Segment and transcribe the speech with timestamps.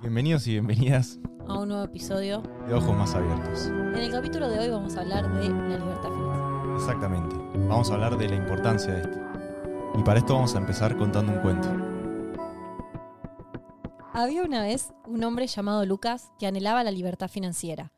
[0.00, 2.42] Bienvenidos y bienvenidas a un nuevo episodio.
[2.66, 3.66] de Ojos Más Abiertos.
[3.66, 6.74] En el capítulo de hoy vamos a hablar de la libertad financiera.
[6.74, 7.36] Exactamente.
[7.68, 9.18] Vamos a hablar de la importancia de esto.
[9.98, 11.68] Y para esto vamos a empezar contando un cuento.
[14.14, 17.92] Había una vez un hombre llamado Lucas que anhelaba la libertad financiera.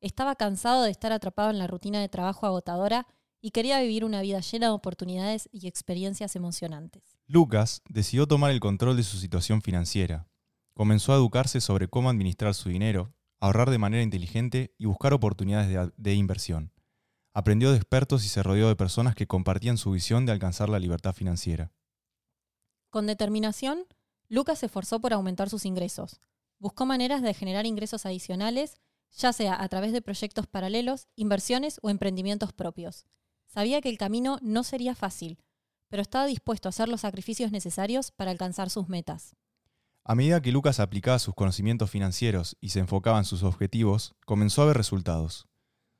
[0.00, 3.08] Estaba cansado de estar atrapado en la rutina de trabajo agotadora
[3.40, 7.18] y quería vivir una vida llena de oportunidades y experiencias emocionantes.
[7.26, 10.27] Lucas decidió tomar el control de su situación financiera.
[10.78, 15.90] Comenzó a educarse sobre cómo administrar su dinero, ahorrar de manera inteligente y buscar oportunidades
[15.96, 16.72] de, inversión.
[17.34, 20.78] Aprendió de expertos y se rodeó de personas que compartían su visión de alcanzar la
[20.78, 21.72] libertad financiera.
[22.90, 23.86] Con determinación,
[24.28, 26.20] Lucas se esforzó por aumentar sus ingresos.
[26.60, 28.76] Buscó maneras de generar ingresos adicionales,
[29.10, 33.04] ya sea a través de proyectos paralelos, inversiones o emprendimientos propios.
[33.48, 35.42] Sabía que el camino no sería fácil,
[35.88, 39.34] pero estaba dispuesto a hacer los sacrificios necesarios para alcanzar sus metas.
[40.10, 44.62] A medida que Lucas aplicaba sus conocimientos financieros y se enfocaba en sus objetivos, comenzó
[44.62, 45.46] a ver resultados.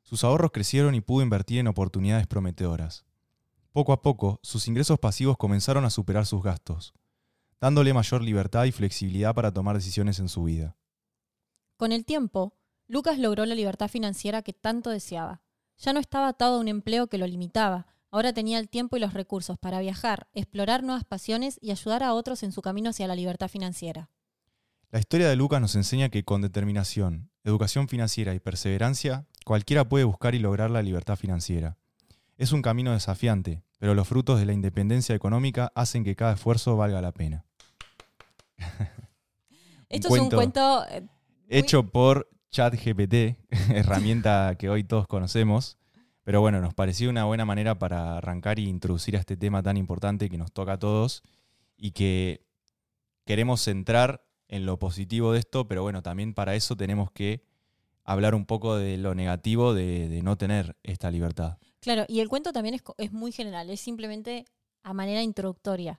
[0.02, 3.04] Sus ahorros crecieron y pudo invertir en oportunidades prometedoras.
[3.70, 6.94] Poco a poco, sus ingresos pasivos comenzaron a superar sus gastos,
[7.60, 10.78] dándole mayor libertad y flexibilidad para tomar decisiones en su vida.
[11.76, 12.56] Con el tiempo,
[12.86, 15.42] Lucas logró la libertad financiera que tanto deseaba.
[15.76, 19.00] Ya no estaba atado a un empleo que lo limitaba, ahora tenía el tiempo y
[19.00, 23.06] los recursos para viajar, explorar nuevas pasiones y ayudar a otros en su camino hacia
[23.06, 24.10] la libertad financiera.
[24.90, 30.04] La historia de Lucas nos enseña que con determinación, educación financiera y perseverancia, cualquiera puede
[30.04, 31.76] buscar y lograr la libertad financiera.
[32.36, 36.76] Es un camino desafiante, pero los frutos de la independencia económica hacen que cada esfuerzo
[36.76, 37.44] valga la pena.
[39.88, 41.06] Esto es un cuento eh,
[41.48, 43.38] hecho por ChatGPT,
[43.70, 45.77] herramienta que hoy todos conocemos.
[46.28, 49.78] Pero bueno, nos pareció una buena manera para arrancar y introducir a este tema tan
[49.78, 51.22] importante que nos toca a todos
[51.74, 52.44] y que
[53.24, 57.42] queremos centrar en lo positivo de esto, pero bueno, también para eso tenemos que
[58.04, 61.56] hablar un poco de lo negativo de, de no tener esta libertad.
[61.80, 64.44] Claro, y el cuento también es, es muy general, es simplemente
[64.82, 65.98] a manera introductoria,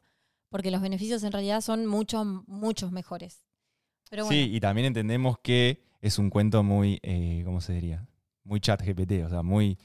[0.50, 3.42] porque los beneficios en realidad son muchos, muchos mejores.
[4.12, 8.08] Pero bueno, Sí, y también entendemos que es un cuento muy, eh, ¿cómo se diría?
[8.44, 9.80] Muy ChatGPT, o sea, muy...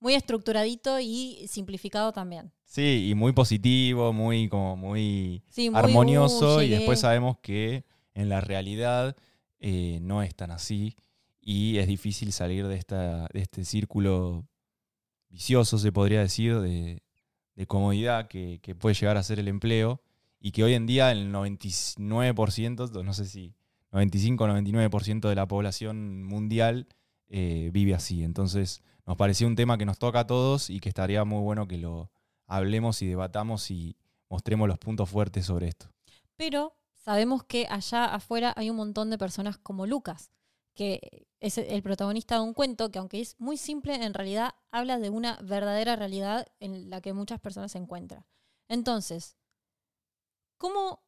[0.00, 2.52] muy estructuradito y simplificado también.
[2.64, 7.84] Sí, y muy positivo, muy como muy Sí, muy, armonioso uh, y después sabemos que
[8.14, 9.16] en la realidad
[9.60, 10.96] eh, no es tan así
[11.40, 14.46] y es difícil salir de, esta, de este círculo
[15.28, 17.02] vicioso, se podría decir, de,
[17.54, 20.02] de comodidad que, que puede llegar a ser el empleo
[20.40, 23.54] y que hoy en día el 99%, no sé si
[23.92, 26.86] 95-99% de la población mundial
[27.28, 28.22] eh, vive así.
[28.22, 31.68] Entonces nos pareció un tema que nos toca a todos y que estaría muy bueno
[31.68, 32.10] que lo
[32.46, 33.96] hablemos y debatamos y
[34.28, 35.86] mostremos los puntos fuertes sobre esto.
[36.36, 40.32] Pero sabemos que allá afuera hay un montón de personas como Lucas,
[40.74, 44.98] que es el protagonista de un cuento que aunque es muy simple, en realidad habla
[44.98, 48.26] de una verdadera realidad en la que muchas personas se encuentran.
[48.68, 49.36] Entonces,
[50.58, 51.00] ¿cómo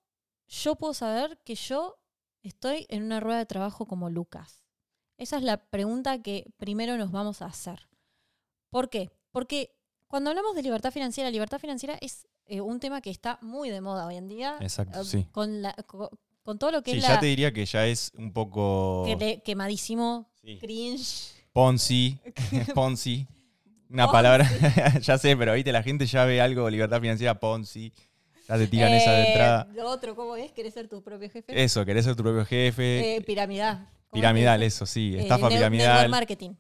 [0.47, 1.99] yo puedo saber que yo
[2.43, 4.65] estoy en una rueda de trabajo como Lucas?
[5.19, 7.88] Esa es la pregunta que primero nos vamos a hacer.
[8.71, 9.11] ¿Por qué?
[9.33, 9.71] Porque
[10.07, 13.81] cuando hablamos de libertad financiera, libertad financiera es eh, un tema que está muy de
[13.81, 14.57] moda hoy en día.
[14.61, 15.27] Exacto, eh, sí.
[15.33, 16.11] Con, la- co-
[16.43, 19.05] con todo lo que Sí, es ya la te diría que ya es un poco
[19.45, 20.59] quemadísimo, Sí.
[20.59, 21.35] cringe.
[21.53, 22.19] Ponzi,
[22.75, 23.27] Ponzi,
[23.91, 24.13] una Ponzi.
[24.13, 24.49] palabra,
[25.03, 27.93] ya sé, pero viste, la gente ya ve algo, libertad financiera, Ponzi,
[28.49, 29.69] ya te tiran esa de Eh, entrada.
[29.75, 30.53] Lo otro, ¿cómo es?
[30.53, 31.63] ¿Querés ser tu propio jefe?
[31.65, 33.89] Eso, querés ser tu propio jefe, Eh, piramidal.
[34.09, 35.95] ¿Cómo piramidal, eso sí, estafa piramidal.
[35.97, 36.51] Network marketing.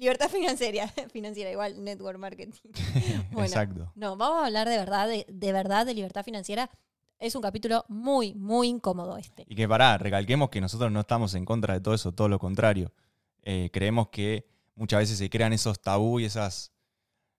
[0.00, 2.52] Libertad financiera, financiera igual, network marketing.
[3.32, 3.92] Bueno, Exacto.
[3.94, 6.70] No, vamos a hablar de verdad, de, de verdad de libertad financiera.
[7.18, 9.44] Es un capítulo muy, muy incómodo este.
[9.46, 12.38] Y que pará, recalquemos que nosotros no estamos en contra de todo eso, todo lo
[12.38, 12.94] contrario.
[13.42, 16.72] Eh, creemos que muchas veces se crean esos tabú y esas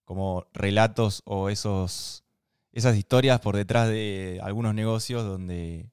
[0.06, 2.24] como relatos o esos,
[2.72, 5.90] esas historias por detrás de algunos negocios donde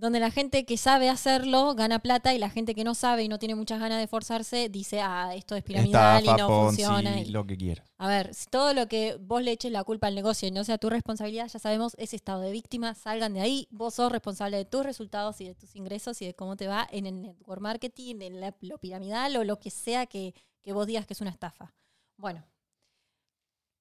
[0.00, 3.28] Donde la gente que sabe hacerlo gana plata y la gente que no sabe y
[3.28, 6.82] no tiene muchas ganas de esforzarse dice, ah, esto es piramidal estafa, y no Ponzi,
[6.84, 7.20] funciona.
[7.20, 7.86] y- lo que quieras.
[7.98, 10.64] A ver, si todo lo que vos le eches la culpa al negocio y no
[10.64, 13.68] sea tu responsabilidad, ya sabemos, ese estado de víctima, salgan de ahí.
[13.70, 16.88] Vos sos responsable de tus resultados y de tus ingresos y de cómo te va
[16.90, 20.86] en el network marketing, en la- lo piramidal o lo que sea que, que vos
[20.86, 21.74] digas que es una estafa.
[22.16, 22.42] Bueno,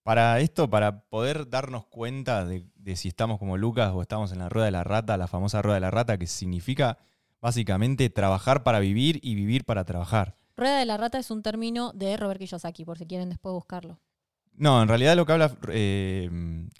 [0.03, 4.39] Para esto, para poder darnos cuenta de, de si estamos como Lucas o estamos en
[4.39, 6.97] la rueda de la rata, la famosa rueda de la rata, que significa
[7.41, 10.35] básicamente trabajar para vivir y vivir para trabajar.
[10.57, 13.99] rueda de la rata es un término de Robert Kiyosaki, por si quieren después buscarlo.
[14.53, 16.29] No, en realidad lo que habla eh,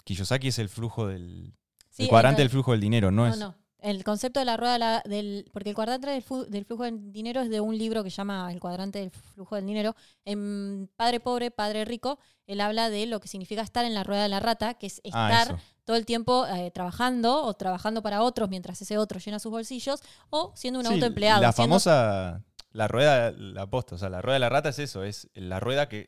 [0.04, 1.54] Kiyosaki es el flujo del
[1.88, 3.38] Sí, el cuadrante del flujo del dinero, no, No, es.
[3.38, 3.54] no.
[3.82, 5.50] El concepto de la rueda de la- del.
[5.52, 8.52] Porque el cuadrante del, del flujo del dinero es de un libro que se llama
[8.52, 9.94] El cuadrante del flujo del dinero.
[10.24, 14.22] En Padre Pobre, Padre Rico, él habla de lo que significa estar en la rueda
[14.24, 18.22] de la rata, que es Ah, estar todo el tiempo eh, trabajando o trabajando para
[18.22, 20.00] otros mientras ese otro llena sus bolsillos
[20.30, 21.42] o siendo un Sí, autoempleado.
[21.42, 22.42] La siendo- famosa,
[22.72, 25.58] la rueda, la posta, o sea, la rueda de la rata es eso, es la
[25.58, 26.06] rueda que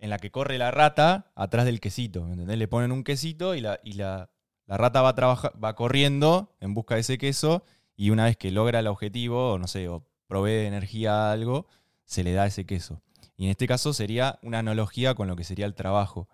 [0.00, 2.56] en la que corre la rata atrás del quesito, ¿me entendés?
[2.56, 4.30] Le ponen un quesito y la, y la,
[4.68, 7.64] la rata va, va corriendo en busca de ese queso
[7.96, 11.66] y una vez que logra el objetivo, o no sé, o provee energía a algo,
[12.04, 13.02] se le da ese queso.
[13.36, 16.28] Y en este caso sería una analogía con lo que sería el trabajo.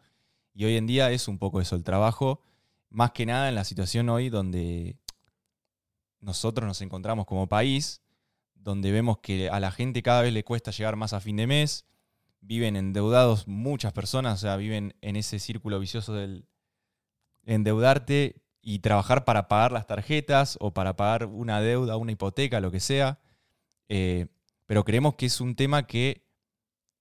[0.53, 2.41] Y hoy en día es un poco eso, el trabajo,
[2.91, 4.99] más que nada en la situación hoy donde
[6.21, 8.03] nosotros nos encontramos como país,
[8.55, 11.47] donde vemos que a la gente cada vez le cuesta llegar más a fin de
[11.47, 11.87] mes,
[12.41, 16.47] viven endeudados muchas personas, o sea, viven en ese círculo vicioso del
[17.46, 22.70] endeudarte y trabajar para pagar las tarjetas o para pagar una deuda, una hipoteca, lo
[22.70, 23.20] que sea.
[23.88, 24.29] Eh,
[24.67, 26.26] pero creemos que es un tema que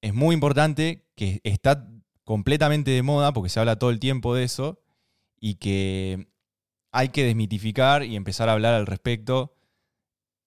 [0.02, 1.88] es muy importante, que está
[2.26, 4.82] completamente de moda, porque se habla todo el tiempo de eso,
[5.40, 6.28] y que
[6.92, 9.56] hay que desmitificar y empezar a hablar al respecto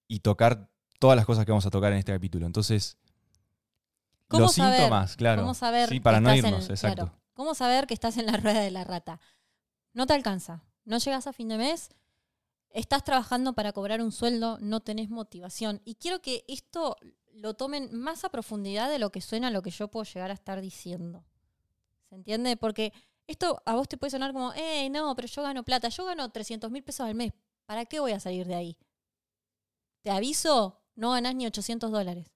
[0.07, 2.45] y tocar todas las cosas que vamos a tocar en este capítulo.
[2.45, 2.97] Entonces,
[4.27, 4.75] ¿Cómo los saber?
[4.75, 5.41] síntomas, claro.
[5.41, 7.05] ¿Cómo saber sí, para no en- irnos, exacto.
[7.05, 9.19] claro, ¿Cómo saber que estás en la rueda de la rata?
[9.97, 10.61] No te alcanza.
[10.85, 11.89] No llegas a fin de mes.
[12.69, 15.81] Estás trabajando para cobrar un sueldo, no tenés motivación.
[15.85, 16.97] Y quiero que esto
[17.33, 20.35] lo tomen más a profundidad de lo que suena lo que yo puedo llegar a
[20.35, 21.25] estar diciendo.
[22.09, 22.57] ¿Se entiende?
[22.57, 22.93] Porque
[23.25, 25.89] esto a vos te puede sonar como, eh, no, pero yo gano plata.
[25.89, 27.33] Yo gano 300 mil pesos al mes.
[27.65, 28.77] ¿Para qué voy a salir de ahí?
[30.03, 32.27] Te aviso, no ganás ni 800 dólares.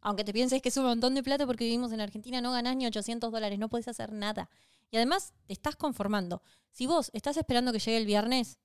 [0.00, 2.76] Aunque te pienses que es un montón de plata porque vivimos en Argentina, no ganás
[2.76, 4.48] ni 800 dólares, no podés hacer nada.
[4.94, 6.40] Y además te estás conformando.
[6.70, 8.60] Si vos estás esperando que llegue el viernes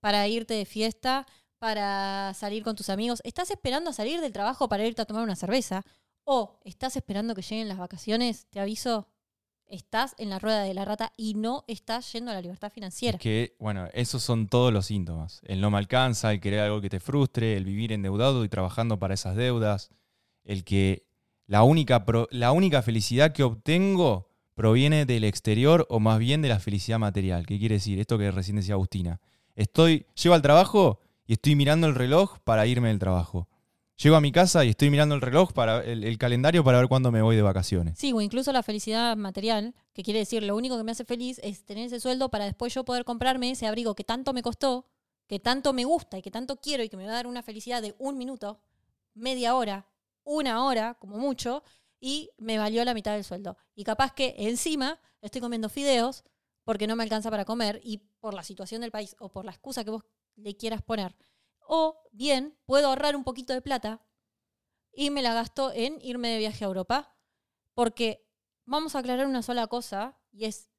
[0.00, 1.26] para irte de fiesta,
[1.58, 5.24] para salir con tus amigos, estás esperando a salir del trabajo para irte a tomar
[5.24, 5.84] una cerveza,
[6.24, 9.08] o estás esperando que lleguen las vacaciones, te aviso,
[9.66, 13.18] estás en la rueda de la rata y no estás yendo a la libertad financiera.
[13.18, 15.42] Que, bueno, esos son todos los síntomas.
[15.44, 18.98] El no me alcanza, el querer algo que te frustre, el vivir endeudado y trabajando
[18.98, 19.90] para esas deudas,
[20.44, 21.06] el que
[21.46, 24.27] la única, pro- la única felicidad que obtengo
[24.58, 27.46] proviene del exterior o más bien de la felicidad material.
[27.46, 28.00] ¿Qué quiere decir?
[28.00, 29.20] Esto que recién decía Agustina.
[29.54, 33.46] Estoy, llego al trabajo y estoy mirando el reloj para irme del trabajo.
[34.02, 36.88] Llego a mi casa y estoy mirando el reloj para el, el calendario para ver
[36.88, 37.96] cuándo me voy de vacaciones.
[38.00, 41.38] Sí, o incluso la felicidad material, que quiere decir lo único que me hace feliz
[41.44, 44.88] es tener ese sueldo para después yo poder comprarme ese abrigo que tanto me costó,
[45.28, 47.44] que tanto me gusta y que tanto quiero y que me va a dar una
[47.44, 48.58] felicidad de un minuto,
[49.14, 49.86] media hora,
[50.24, 51.62] una hora, como mucho,
[52.00, 53.56] y me valió la mitad del sueldo.
[53.74, 56.24] Y capaz que encima estoy comiendo fideos
[56.64, 59.52] porque no me alcanza para comer y por la situación del país o por la
[59.52, 60.04] excusa que vos
[60.36, 61.16] le quieras poner.
[61.60, 64.02] O bien, puedo ahorrar un poquito de plata
[64.92, 67.16] y me la gasto en irme de viaje a Europa.
[67.74, 68.26] Porque
[68.64, 70.70] vamos a aclarar una sola cosa y es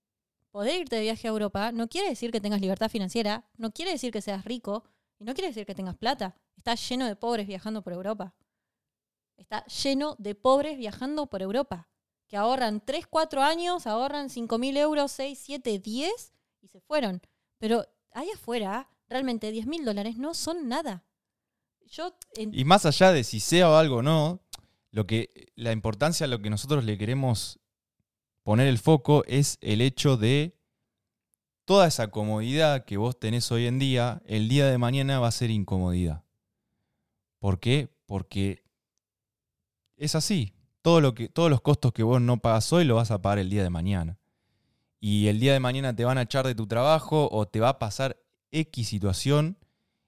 [0.52, 3.92] poder irte de viaje a Europa no quiere decir que tengas libertad financiera, no quiere
[3.92, 4.84] decir que seas rico
[5.20, 6.36] y no quiere decir que tengas plata.
[6.56, 8.36] Está lleno de pobres viajando por Europa.
[9.40, 11.90] Está lleno de pobres viajando por Europa
[12.28, 17.22] que ahorran 3, 4 años, ahorran 5 mil euros, 6, 7, 10 y se fueron.
[17.58, 21.04] Pero ahí afuera, realmente 10 mil dólares no son nada.
[21.88, 24.42] Yo Y más allá de si sea o algo o no,
[24.92, 27.60] lo que, la importancia, lo que nosotros le queremos
[28.44, 30.56] poner el foco es el hecho de
[31.66, 35.32] toda esa comodidad que vos tenés hoy en día, el día de mañana va a
[35.32, 36.26] ser incomodidad.
[37.40, 37.96] ¿Por qué?
[38.06, 38.69] Porque
[40.00, 40.54] es así.
[40.82, 43.40] Todo lo que, todos los costos que vos no pagas hoy lo vas a pagar
[43.40, 44.18] el día de mañana.
[45.00, 47.70] Y el día de mañana te van a echar de tu trabajo o te va
[47.70, 48.18] a pasar
[48.52, 49.58] X situación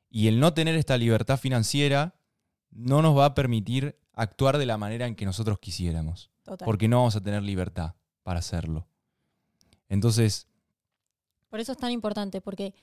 [0.09, 2.15] y el no tener esta libertad financiera
[2.71, 6.65] no nos va a permitir actuar de la manera en que nosotros quisiéramos, total.
[6.65, 8.87] porque no vamos a tener libertad para hacerlo.
[9.89, 10.47] Entonces,
[11.49, 12.73] Por eso es tan importante, porque,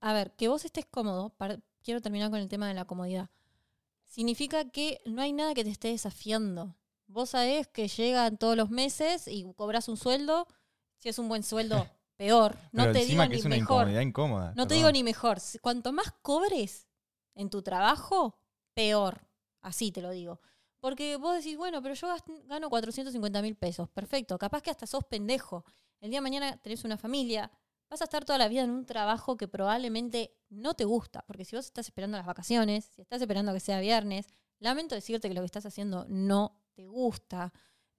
[0.00, 3.30] a ver, que vos estés cómodo, para- quiero terminar con el tema de la comodidad,
[4.12, 6.76] significa que no hay nada que te esté desafiando.
[7.06, 10.46] Vos sabés que llegan todos los meses y cobras un sueldo,
[10.98, 12.56] si es un buen sueldo, peor.
[12.72, 13.76] No pero te digo que ni es una mejor.
[13.82, 14.52] incomodidad incómoda.
[14.54, 15.38] No te digo ni mejor.
[15.62, 16.86] Cuanto más cobres
[17.34, 18.38] en tu trabajo,
[18.74, 19.26] peor.
[19.62, 20.40] Así te lo digo.
[20.78, 22.08] Porque vos decís, bueno, pero yo
[22.44, 23.88] gano 450 mil pesos.
[23.88, 24.38] Perfecto.
[24.38, 25.64] Capaz que hasta sos pendejo.
[26.00, 27.50] El día de mañana tenés una familia.
[27.92, 31.22] Vas a estar toda la vida en un trabajo que probablemente no te gusta.
[31.26, 34.28] Porque si vos estás esperando las vacaciones, si estás esperando que sea viernes,
[34.60, 37.52] lamento decirte que lo que estás haciendo no te gusta.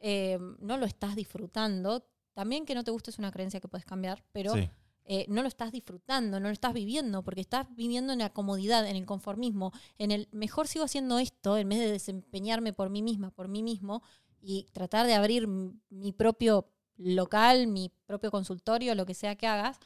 [0.06, 2.06] eh, no lo estás disfrutando.
[2.34, 4.68] También que no te guste es una creencia que puedes cambiar, pero Sí.
[5.06, 8.86] eh, no lo estás disfrutando, no lo estás viviendo, porque estás viviendo en la comodidad,
[8.86, 13.02] en el conformismo, en el mejor sigo haciendo esto en vez de desempeñarme por mí
[13.04, 14.02] misma, por mí mismo,
[14.42, 19.80] y tratar de abrir mi propio local, mi propio consultorio, lo que sea que hagas,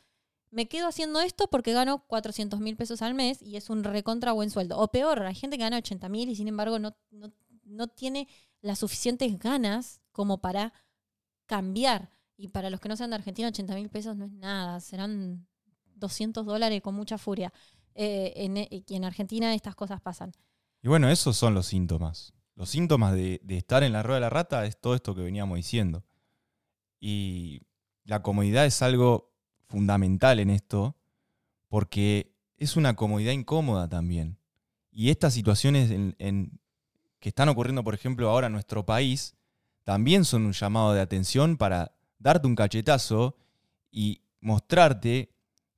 [0.50, 4.32] me quedo haciendo esto porque gano 400 mil pesos al mes y es un recontra
[4.32, 4.78] buen sueldo.
[4.78, 7.32] O peor, hay gente que gana 80 mil y sin embargo no, no,
[7.66, 8.28] no tiene
[8.62, 10.74] las suficientes ganas como para
[11.46, 12.12] cambiar.
[12.38, 15.48] Y para los que no sean de Argentina, 80 mil pesos no es nada, serán
[15.96, 17.52] 200 dólares con mucha furia.
[17.96, 20.32] Eh, en, y en Argentina estas cosas pasan.
[20.84, 22.34] Y bueno, esos son los síntomas.
[22.56, 25.22] Los síntomas de, de estar en la rueda de la rata es todo esto que
[25.22, 26.04] veníamos diciendo.
[27.00, 27.62] Y
[28.06, 29.32] la comodidad es algo
[29.68, 30.96] fundamental en esto
[31.68, 34.38] porque es una comodidad incómoda también.
[34.92, 36.60] Y estas situaciones en,
[37.20, 39.36] que están ocurriendo, por ejemplo, ahora en nuestro país,
[39.84, 43.36] también son un llamado de atención para darte un cachetazo
[43.92, 45.30] y mostrarte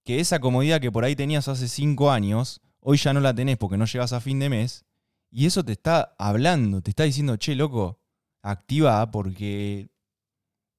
[0.03, 3.57] que esa comodidad que por ahí tenías hace cinco años, hoy ya no la tenés
[3.57, 4.85] porque no llegas a fin de mes.
[5.31, 7.99] Y eso te está hablando, te está diciendo, che, loco,
[8.41, 9.89] activa porque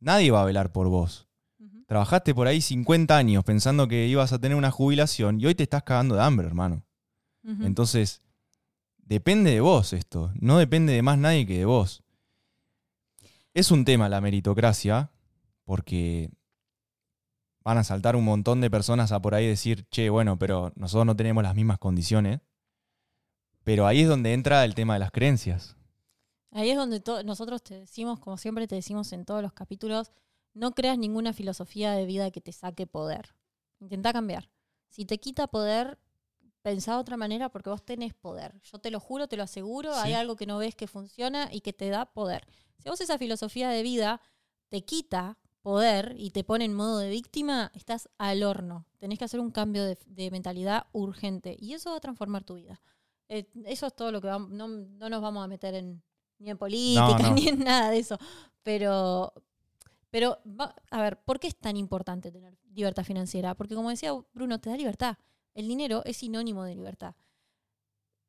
[0.00, 1.28] nadie va a velar por vos.
[1.87, 5.64] Trabajaste por ahí 50 años pensando que ibas a tener una jubilación y hoy te
[5.64, 6.85] estás cagando de hambre, hermano.
[7.42, 8.23] Entonces,
[8.99, 12.04] depende de vos esto, no depende de más nadie que de vos.
[13.54, 15.11] Es un tema la meritocracia,
[15.64, 16.30] porque
[17.64, 21.07] van a saltar un montón de personas a por ahí decir, che, bueno, pero nosotros
[21.07, 22.40] no tenemos las mismas condiciones.
[23.64, 25.76] Pero ahí es donde entra el tema de las creencias.
[26.52, 30.11] Ahí es donde nosotros te decimos, como siempre te decimos en todos los capítulos,
[30.52, 33.35] no creas ninguna filosofía de vida que te saque poder.
[33.78, 34.50] Intenta cambiar.
[34.88, 35.99] Si te quita poder,
[36.62, 38.61] pensá de otra manera porque vos tenés poder.
[38.62, 41.61] Yo te lo juro, te lo aseguro, hay algo que no ves que funciona y
[41.61, 42.47] que te da poder.
[42.78, 44.21] Si vos esa filosofía de vida
[44.69, 48.87] te quita poder y te pone en modo de víctima, estás al horno.
[48.99, 52.80] Tenés que hacer un cambio de, mentalidad urgente y eso va a transformar tu vida.
[53.28, 56.02] Eh, eso es todo lo que vamos, no, no nos vamos a meter en,
[56.41, 58.19] ni en política, ni en nada de eso.
[58.63, 59.33] Pero,
[60.11, 60.39] pero
[60.91, 63.55] a ver, ¿por qué es tan importante tener libertad financiera?
[63.55, 65.17] Porque como decía Bruno, te da libertad.
[65.55, 67.15] El dinero es sinónimo de libertad.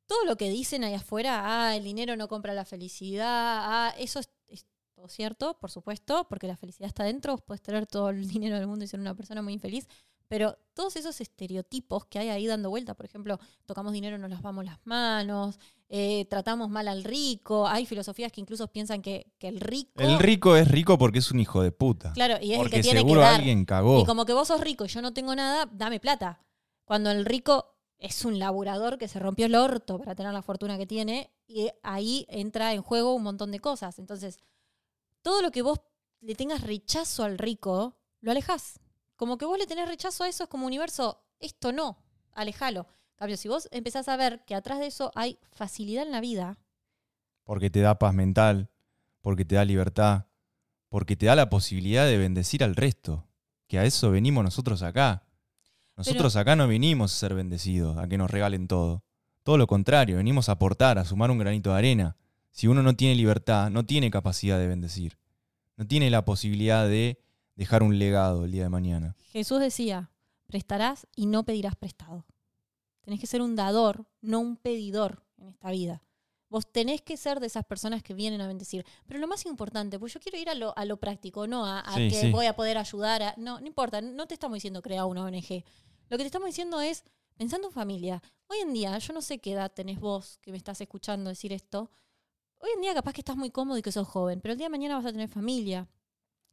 [0.06, 4.20] Todo lo que dicen ahí afuera, ah, el dinero no compra la felicidad, ah, eso
[4.20, 8.28] es, es todo cierto, por supuesto, porque la felicidad está dentro, puedes tener todo el
[8.28, 9.88] dinero del mundo y ser una persona muy infeliz,
[10.32, 14.64] pero todos esos estereotipos que hay ahí dando vuelta, por ejemplo, tocamos dinero, nos lavamos
[14.64, 15.60] las manos,
[15.90, 19.92] eh, tratamos mal al rico, hay filosofías que incluso piensan que, el rico...
[20.02, 22.14] El rico es rico porque es un hijo de puta.
[22.14, 23.36] Claro, y es el que tiene seguro que dar.
[23.42, 24.00] alguien cagó.
[24.00, 26.40] Y como que vos sos rico y yo no tengo nada, dame plata.
[26.86, 30.78] Cuando el rico es un laburador que se rompió el orto para tener la fortuna
[30.78, 34.00] que tiene, y ahí entra en juego un montón de cosas.
[34.00, 34.40] Entonces,
[35.24, 35.82] todo lo que vos
[36.22, 38.80] le tengas rechazo al rico, lo alejas.
[39.22, 42.00] Como que vos le tenés rechazo a eso, es como universo, esto no,
[42.34, 42.88] alejalo.
[43.18, 46.58] Cambio, si vos empezás a ver que atrás de eso hay facilidad en la vida.
[47.44, 48.72] Porque te da paz mental,
[49.22, 50.26] porque te da libertad,
[50.90, 53.28] porque te da la posibilidad de bendecir al resto.
[53.68, 55.22] Que a eso venimos nosotros acá.
[55.96, 59.04] Nosotros acá no vinimos a ser bendecidos, a que nos regalen todo.
[59.44, 62.18] Todo lo contrario, venimos a aportar, a sumar un granito de arena.
[62.50, 65.20] Si uno no tiene libertad, no tiene capacidad de bendecir.
[65.78, 67.22] No tiene la posibilidad de
[67.62, 69.16] dejar un legado el día de mañana.
[69.32, 70.10] Jesús decía,
[70.48, 72.26] prestarás y no pedirás prestado.
[73.02, 76.02] Tenés que ser un dador, no un pedidor en esta vida.
[76.50, 78.84] Vos tenés que ser de esas personas que vienen a bendecir.
[79.06, 81.84] Pero lo más importante, pues yo quiero ir a lo, a lo práctico, no a,
[81.96, 83.36] que voy a poder ayudar a...
[83.38, 85.64] No, no importa, no te estamos diciendo crear una ONG.
[86.10, 87.04] Lo que te estamos diciendo es,
[87.38, 90.58] pensando en familia, hoy en día, yo no sé qué edad tenés vos que me
[90.58, 91.92] estás escuchando decir esto,
[92.58, 94.66] hoy en día capaz que estás muy cómodo y que sos joven, pero el día
[94.66, 95.88] de mañana vas a tener familia,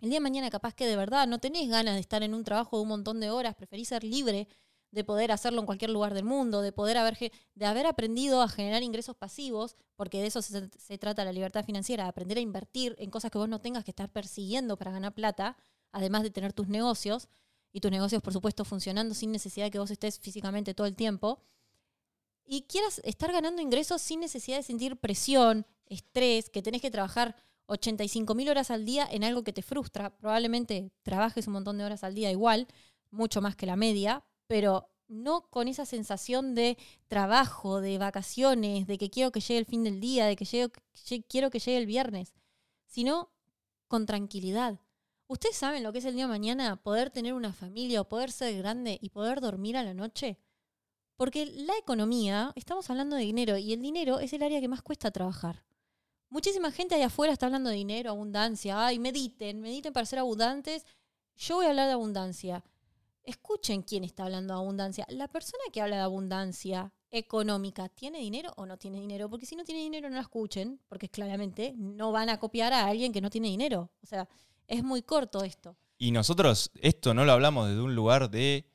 [0.00, 2.44] el día de mañana capaz que de verdad no tenés ganas de estar en un
[2.44, 4.48] trabajo de un montón de horas, preferís ser libre
[4.90, 7.18] de poder hacerlo en cualquier lugar del mundo, de poder haber,
[7.54, 12.04] de haber aprendido a generar ingresos pasivos, porque de eso se, trata la libertad financiera,
[12.04, 15.14] de aprender a invertir en cosas que vos no tengas que estar persiguiendo para ganar
[15.14, 15.56] plata,
[15.92, 17.28] además de tener tus negocios,
[17.70, 20.96] y tus negocios, por supuesto, funcionando sin necesidad de que vos estés físicamente todo el
[20.96, 21.42] tiempo,
[22.46, 27.36] y quieras estar ganando ingresos sin necesidad de sentir presión, estrés, que tenés que trabajar
[27.68, 30.10] 85 mil horas al día en algo que te frustra.
[30.16, 32.66] Probablemente trabajes un montón de horas al día igual,
[33.10, 36.76] mucho más que la media, pero no con esa sensación de
[37.08, 40.46] trabajo, de vacaciones, de que quiero que llegue el fin del día, de que
[41.28, 42.34] quiero que llegue el viernes,
[42.86, 43.30] sino
[43.86, 44.80] con tranquilidad.
[45.26, 48.30] ¿Ustedes saben lo que es el día de mañana poder tener una familia o poder
[48.32, 50.38] ser grande y poder dormir a la noche?
[51.16, 54.82] Porque la economía, estamos hablando de dinero y el dinero es el área que más
[54.82, 55.64] cuesta trabajar.
[56.30, 58.86] Muchísima gente allá afuera está hablando de dinero, abundancia.
[58.86, 60.84] Ay, mediten, mediten para ser abundantes.
[61.36, 62.64] Yo voy a hablar de abundancia.
[63.24, 65.06] escuchen quién está hablando de abundancia.
[65.08, 69.28] La persona que habla de abundancia económica, ¿tiene dinero o no tiene dinero?
[69.28, 72.86] Porque si no tiene dinero, no la escuchen, porque claramente no van a copiar a
[72.86, 73.90] alguien que no tiene dinero.
[74.02, 74.28] O sea,
[74.66, 75.76] es muy corto esto.
[75.98, 78.66] Y nosotros esto no lo hablamos desde un lugar de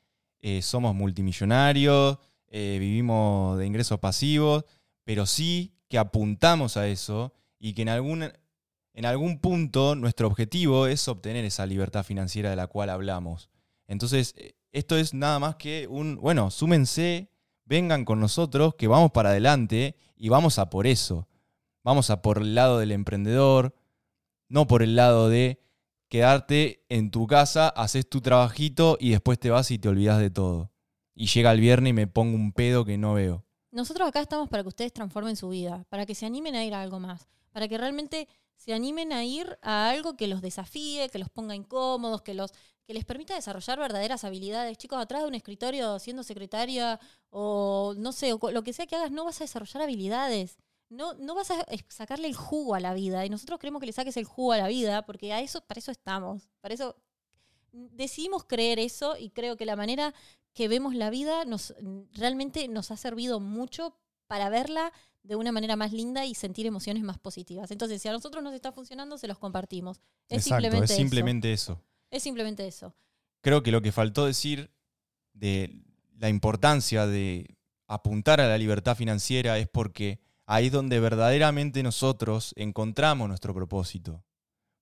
[0.42, 2.18] eh, somos multimillonarios,
[2.48, 4.66] eh, vivimos de ingresos pasivos,
[5.04, 7.34] pero sí que apuntamos a eso
[7.64, 8.30] y que en algún,
[8.94, 13.50] en algún punto nuestro objetivo es obtener esa libertad financiera de la cual hablamos.
[13.88, 17.32] Entonces, eh, esto es nada más que un, bueno, súmense,
[17.64, 21.30] vengan con nosotros, que vamos para adelante y vamos a por eso.
[21.86, 23.74] Vamos a por el lado del emprendedor,
[24.50, 25.62] no por el lado de
[26.10, 30.32] quedarte en tu casa, haces tu trabajito y después te vas y te olvidas de
[30.32, 30.74] todo.
[31.16, 33.46] Y llega el viernes y me pongo un pedo que no veo.
[33.72, 36.74] Nosotros acá estamos para que ustedes transformen su vida, para que se animen a ir
[36.74, 41.10] a algo más, para que realmente se animen a ir a algo que los desafíe,
[41.10, 42.52] que los ponga incómodos, que los
[42.86, 44.78] que les permita desarrollar verdaderas habilidades.
[44.78, 48.96] Chicos, atrás de un escritorio siendo secretaria o no sé, o lo que sea que
[48.96, 50.58] hagas, no vas a desarrollar habilidades.
[50.90, 53.26] No, no vas a sacarle el jugo a la vida.
[53.26, 55.80] Y nosotros queremos que le saques el jugo a la vida, porque a eso, para
[55.80, 56.50] eso estamos.
[56.60, 56.96] Para eso
[57.72, 60.14] decidimos creer eso y creo que la manera
[60.54, 61.74] que vemos la vida nos
[62.12, 63.98] realmente nos ha servido mucho
[64.34, 67.70] para verla de una manera más linda y sentir emociones más positivas.
[67.70, 70.02] Entonces, si a nosotros nos está funcionando, se los compartimos.
[70.28, 71.80] Es simplemente, es simplemente eso.
[72.10, 72.96] Es simplemente eso.
[73.42, 74.72] Creo que lo que faltó decir
[75.34, 75.84] de
[76.18, 82.54] la importancia de apuntar a la libertad financiera es porque ahí es donde verdaderamente nosotros
[82.56, 84.24] encontramos nuestro propósito.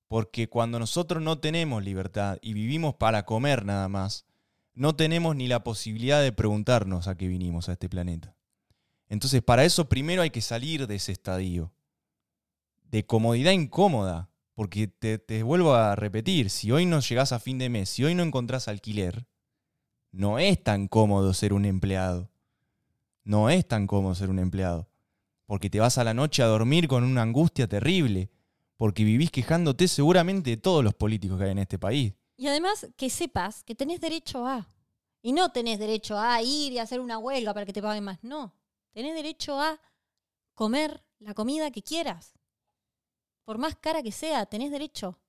[0.08, 4.26] Porque cuando nosotros no tenemos libertad y vivimos para comer nada más,
[4.76, 8.38] no tenemos ni la posibilidad de preguntarnos a qué vinimos a este planeta.
[9.12, 11.74] Entonces, para eso primero hay que salir de ese estadio,
[12.84, 17.68] de comodidad incómoda, porque te, vuelvo a repetir, si hoy no llegás a fin de
[17.68, 19.28] mes, si hoy no encontrás alquiler,
[20.14, 22.32] no es tan cómodo ser un empleado.
[23.26, 24.88] No es tan cómodo ser un empleado.
[25.46, 28.32] Porque te vas a la noche a dormir con una angustia terrible.
[28.78, 32.14] Porque vivís quejándote seguramente de todos los políticos que hay en este país.
[32.38, 34.70] Y además que sepas que tenés derecho a.
[35.22, 38.18] Y no tenés derecho a ir y hacer una huelga para que te paguen más.
[38.24, 38.54] No.
[38.92, 39.80] Tenés derecho a
[40.54, 42.34] comer la comida que quieras
[43.44, 45.20] por más cara que sea, tenés derecho.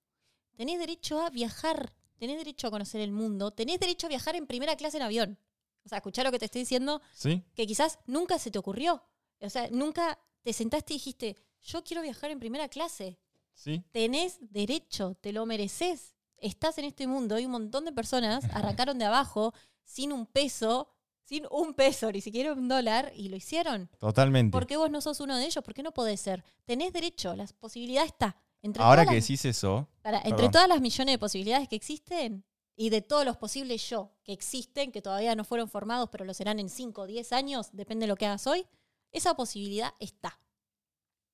[0.54, 4.46] Tenés derecho a viajar, tenés derecho a conocer el mundo, tenés derecho a viajar en
[4.46, 5.38] primera clase en avión.
[5.84, 7.42] O sea, escuchar lo que te estoy diciendo, ¿Sí?
[7.54, 9.02] que quizás nunca se te ocurrió.
[9.40, 13.18] O sea, nunca te sentaste y dijiste, yo quiero viajar en primera clase.
[13.54, 13.82] ¿Sí?
[13.90, 16.14] Tenés derecho, te lo mereces.
[16.36, 20.88] Estás en este mundo y un montón de personas arrancaron de abajo sin un peso
[21.32, 23.88] sin un peso, ni siquiera un dólar, y lo hicieron.
[23.98, 24.52] Totalmente.
[24.52, 25.64] ¿Por qué vos no sos uno de ellos?
[25.64, 26.44] ¿Por qué no podés ser?
[26.66, 28.36] Tenés derecho, la posibilidad está.
[28.60, 29.88] Entre Ahora que decís eso.
[30.04, 32.44] entre todas las millones de posibilidades que existen
[32.76, 36.34] y de todos los posibles yo que existen, que todavía no fueron formados, pero lo
[36.34, 38.66] serán en 5 o 10 años, depende de lo que hagas hoy,
[39.10, 40.38] esa posibilidad está.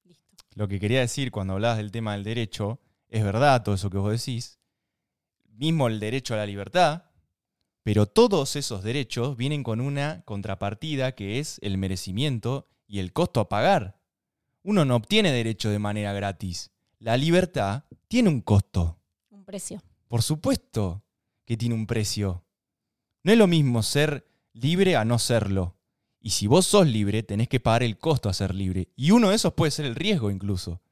[0.05, 0.45] Listo.
[0.55, 3.99] Lo que quería decir cuando hablabas del tema del derecho, es verdad todo eso que
[3.99, 4.61] vos decís.
[5.49, 7.08] Mismo el derecho a la libertad,
[7.89, 13.41] pero todos esos derechos vienen con una contrapartida que es el merecimiento y el costo
[13.41, 13.99] a pagar.
[14.63, 16.71] Uno no obtiene derecho de manera gratis.
[16.99, 19.01] La libertad tiene un costo.
[19.31, 19.83] Un precio.
[20.07, 21.03] Por supuesto
[21.47, 22.45] que tiene un precio.
[23.23, 25.79] No es lo mismo ser libre a no serlo.
[26.21, 28.91] Y si vos sos libre, tenés que pagar el costo a ser libre.
[28.97, 30.83] Y uno de esos puede ser el riesgo incluso.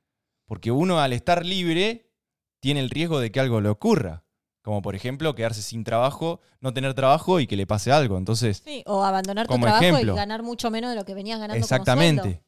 [0.47, 2.11] Porque uno al estar libre
[2.59, 4.25] tiene el riesgo de que algo le ocurra.
[4.67, 8.19] Como por ejemplo, quedarse sin trabajo, no tener trabajo y que le pase algo.
[8.19, 11.63] Entonces, sí, o abandonar tu trabajo y ganar mucho menos de lo que venías ganando.
[11.63, 12.43] Exactamente.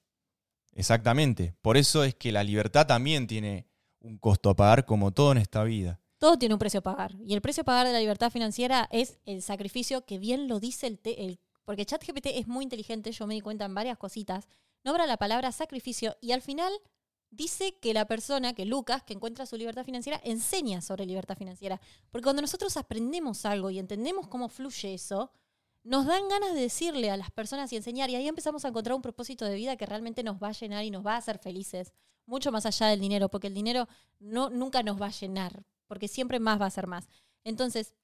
[0.73, 1.55] Exactamente.
[1.63, 3.69] Por eso es que la libertad también tiene
[4.01, 6.01] un costo a pagar, como todo en esta vida.
[6.19, 7.15] Todo tiene un precio a pagar.
[7.25, 10.59] Y el precio a pagar de la libertad financiera es el sacrificio que bien lo
[10.59, 14.49] dice el, el porque ChatGPT es muy inteligente, yo me di cuenta en varias cositas.
[14.83, 16.73] Nombra la palabra sacrificio y al final
[17.31, 21.81] dice que la persona, que Lucas, que encuentra su libertad financiera, enseña sobre libertad financiera.
[22.11, 25.31] Porque cuando nosotros aprendemos algo y entendemos cómo fluye eso,
[25.83, 28.11] nos dan ganas de decirle a las personas y enseñar.
[28.11, 30.85] Y ahí empezamos a encontrar un propósito de vida que realmente nos va a llenar
[30.85, 31.93] y nos va a hacer felices.
[32.27, 33.88] Mucho más allá del dinero, porque el dinero
[34.19, 37.09] no, nunca nos va a llenar, porque siempre más va a ser más.
[37.43, 37.95] Entonces,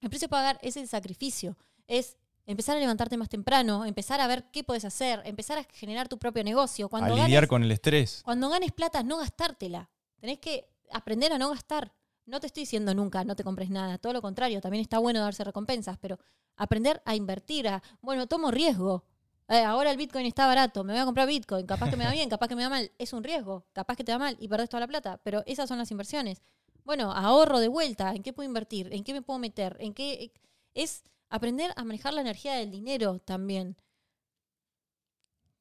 [0.00, 1.56] el precio a pagar es el sacrificio,
[1.88, 6.08] es empezar a levantarte más temprano, empezar a ver qué puedes hacer, empezar a generar
[6.08, 6.88] tu propio negocio.
[6.88, 8.22] Cuando a lidiar con el estrés.
[8.24, 9.90] Cuando ganes plata, no gastártela.
[10.20, 11.92] Tenés que aprender a no gastar.
[12.26, 13.98] No te estoy diciendo nunca, no te compres nada.
[13.98, 16.18] Todo lo contrario, también está bueno darse recompensas, pero
[16.56, 19.04] aprender a invertir, a, bueno, tomo riesgo.
[19.48, 22.12] Eh, ahora el Bitcoin está barato, me voy a comprar Bitcoin, capaz que me va
[22.12, 22.90] bien, capaz que me va mal.
[22.98, 25.68] Es un riesgo, capaz que te va mal y perdés toda la plata, pero esas
[25.68, 26.40] son las inversiones.
[26.84, 28.92] Bueno, ahorro de vuelta, ¿en qué puedo invertir?
[28.92, 29.76] ¿En qué me puedo meter?
[29.80, 30.32] ¿En qué
[30.72, 31.02] es
[31.34, 33.76] aprender a manejar la energía del dinero también.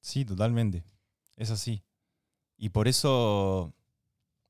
[0.01, 0.83] Sí, totalmente.
[1.37, 1.83] Es así.
[2.57, 3.73] Y por eso,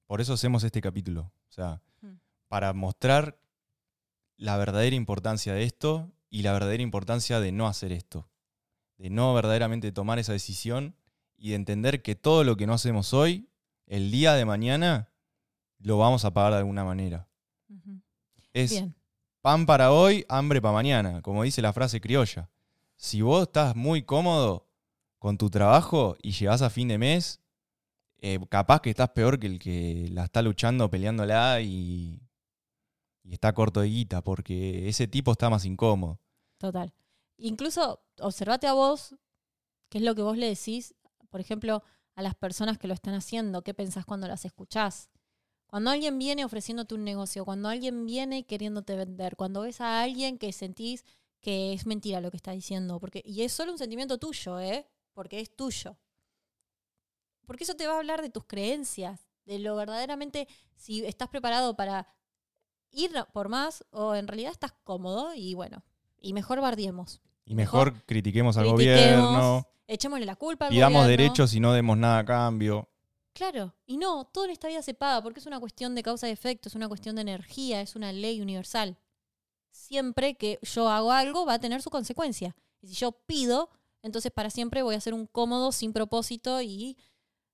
[0.08, 1.32] por eso hacemos este capítulo.
[1.50, 2.20] O sea, Mm.
[2.48, 3.40] para mostrar
[4.36, 8.30] la verdadera importancia de esto y la verdadera importancia de no hacer esto.
[8.98, 10.96] De no verdaderamente tomar esa decisión
[11.38, 13.50] y de entender que todo lo que no hacemos hoy,
[13.86, 15.10] el día de mañana,
[15.80, 17.30] lo vamos a pagar de alguna manera.
[18.54, 18.96] Es Bien.
[19.44, 22.50] Pan para hoy, hambre para mañana, como dice la frase criolla.
[22.96, 24.70] Si vos estás muy cómodo
[25.20, 27.42] con tu trabajo y llegás a fin de mes,
[28.20, 32.22] eh, capaz que estás peor que el que la está luchando, peleándola y,
[33.22, 36.22] y está corto de guita, porque ese tipo está más incómodo.
[36.58, 36.94] Total.
[37.36, 39.14] Incluso observate a vos,
[39.90, 40.96] qué es lo que vos le decís,
[41.30, 41.84] por ejemplo,
[42.16, 45.10] a las personas que lo están haciendo, qué pensás cuando las escuchás.
[45.74, 50.38] Cuando alguien viene ofreciéndote un negocio, cuando alguien viene queriéndote vender, cuando ves a alguien
[50.38, 51.04] que sentís
[51.42, 54.86] que es mentira lo que está diciendo, porque, y es solo un sentimiento tuyo, ¿eh?
[55.16, 55.98] Porque es tuyo.
[57.48, 61.76] Porque eso te va a hablar de tus creencias, de lo verdaderamente, si estás preparado
[61.76, 62.08] para
[62.92, 65.84] ir por más o en realidad estás cómodo y bueno,
[66.22, 67.20] y mejor bardiemos.
[67.46, 71.24] Y mejor critiquemos al Critiquemos, gobierno, Echémosle la culpa al pidamos gobierno.
[71.24, 72.93] derechos y no demos nada a cambio.
[73.34, 76.28] Claro, y no, todo en esta vida se paga porque es una cuestión de causa
[76.30, 78.98] y efecto, es una cuestión de energía, es una ley universal.
[79.72, 82.56] Siempre que yo hago algo va a tener su consecuencia.
[82.82, 83.72] Y si yo pido,
[84.04, 86.98] entonces para siempre voy a ser un cómodo sin propósito y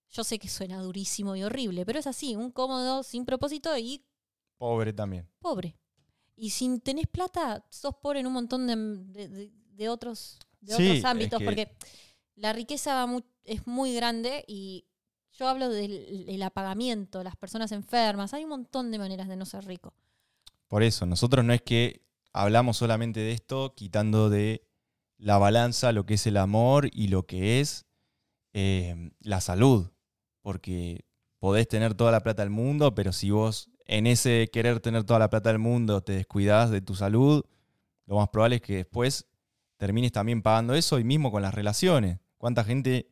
[0.09, 4.03] yo sé que suena durísimo y horrible, pero es así, un cómodo sin propósito y
[4.57, 5.29] Pobre también.
[5.39, 5.77] pobre.
[6.35, 8.75] Y si tenés plata, sos pobre en un montón de,
[9.27, 11.75] de- de- otros, de Sí, otros es ámbitos, que- porque
[12.35, 14.85] la riqueza va es muy grande y
[15.39, 19.45] yo hablo del el apagamiento, las personas enfermas, hay un montón de maneras de no
[19.45, 19.93] ser rico.
[20.67, 22.01] Por eso, nosotros no es que
[22.33, 24.67] hablamos solamente de esto, quitando de
[25.17, 27.85] la balanza lo que es el amor y lo que es
[28.53, 29.91] eh, la salud.
[30.41, 31.05] Porque
[31.39, 35.19] podés tener toda la plata del mundo, pero si vos en ese querer tener toda
[35.19, 37.43] la plata del mundo te descuidás de tu salud,
[38.05, 39.27] lo más probable es que después
[39.77, 42.19] termines también pagando eso y mismo con las relaciones.
[42.37, 43.09] ¿Cuánta gente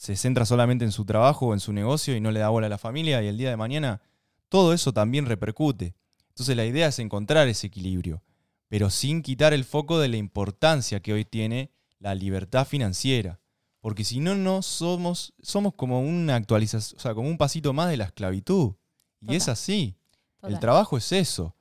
[0.00, 2.68] se centra solamente en su trabajo o en su negocio y no le da bola
[2.68, 4.00] a la familia y el día de mañana
[4.48, 5.94] todo eso también repercute?
[6.28, 8.22] Entonces la idea es encontrar ese equilibrio,
[8.68, 13.40] pero sin quitar el foco de la importancia que hoy tiene la libertad financiera.
[13.82, 17.90] Porque si no, no somos, somos como una actualización, o sea, como un pasito más
[17.90, 18.76] de la esclavitud.
[19.20, 19.52] Y es Total.
[19.52, 19.96] así.
[20.42, 21.54] El trabajo es eso.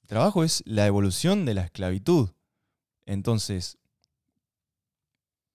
[0.00, 2.30] El trabajo es la evolución de la esclavitud.
[3.06, 3.78] Entonces,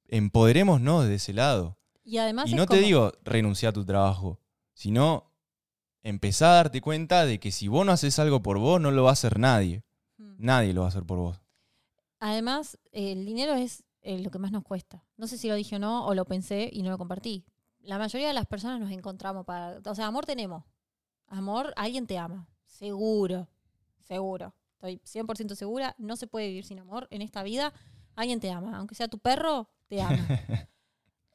[0.08, 1.78] empoderémonos de ese lado.
[2.08, 4.40] Y además Y es no te digo renunciar a tu trabajo,
[4.74, 5.34] sino
[6.04, 9.04] empezar a darte cuenta de que si vos no haces algo por vos, no lo
[9.04, 9.84] va a hacer nadie.
[10.16, 10.36] Mm.
[10.38, 11.42] Nadie lo va a hacer por vos.
[12.22, 15.04] Además, el dinero es eh, lo que más nos cuesta.
[15.18, 17.46] No sé si lo dije o no, o lo pensé y no lo compartí.
[17.82, 19.82] La mayoría de las personas nos encontramos para...
[19.86, 20.64] O sea, amor tenemos.
[21.28, 22.48] Amor, alguien te ama.
[22.64, 23.50] Seguro.
[24.00, 24.56] Seguro.
[24.76, 25.94] Estoy 100% segura.
[25.98, 27.74] No se puede vivir sin amor en esta vida.
[28.16, 28.78] Alguien te ama.
[28.78, 30.26] Aunque sea tu perro, te ama.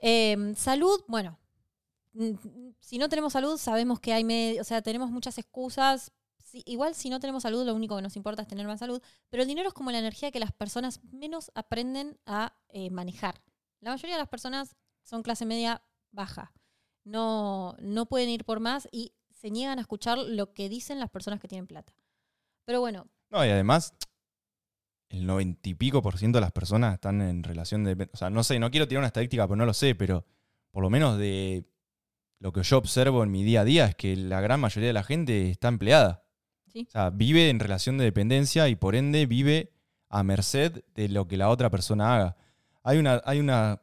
[0.03, 1.39] Eh, salud, bueno.
[2.81, 4.23] Si no tenemos salud, sabemos que hay...
[4.25, 6.13] med- o sea, tenemos muchas excusas.
[6.67, 9.01] Igual si no tenemos salud, lo único que nos importa es tener más salud.
[9.31, 13.41] Pero el dinero es como la energía que las personas menos aprenden a eh, manejar.
[13.81, 16.53] La mayoría de las personas son clase media baja.
[17.05, 21.11] No, no pueden ir por más y se niegan a escuchar lo que dicen las
[21.11, 21.95] personas que tienen plata.
[22.67, 23.95] Pero bueno, No, y además,
[25.13, 28.09] el noventa y pico por ciento de las personas están en relación de...
[28.13, 30.25] O sea, no sé, no quiero tirar una estadística, pero no lo sé, pero
[30.71, 31.65] por lo menos de
[32.39, 34.95] lo que yo observo en mi día a día es que la gran mayoría de
[34.95, 36.25] la gente está empleada.
[36.73, 36.87] Sí.
[36.89, 39.71] O sea, vive en relación de dependencia y por ende vive
[40.09, 42.37] a merced de lo que la otra persona haga.
[42.83, 43.83] Hay una, hay una,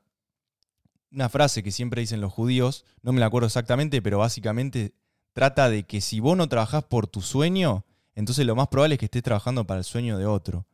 [1.11, 4.95] una frase que siempre dicen los judíos, no me la acuerdo exactamente, pero básicamente
[5.33, 8.99] trata de que si vos no trabajás por tu sueño, entonces lo más probable es
[8.99, 10.65] que estés trabajando para el sueño de otro.